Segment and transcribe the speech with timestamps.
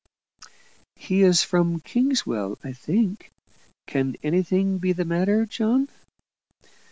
[0.95, 3.31] "He is from Kingswell, I think.
[3.85, 5.89] Can anything be the matter, John?"